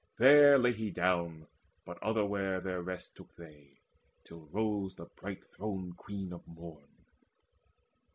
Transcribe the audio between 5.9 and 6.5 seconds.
Queen of